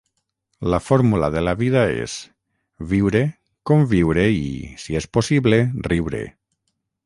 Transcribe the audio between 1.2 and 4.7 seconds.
de la vida és: viure, conviure i,